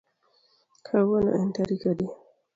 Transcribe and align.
Kawuono 0.85 1.31
en 1.41 1.49
tarik 1.55 1.83
adi 1.91 2.07